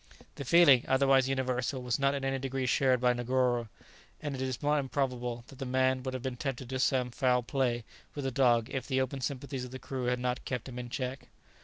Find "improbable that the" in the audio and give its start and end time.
4.79-5.65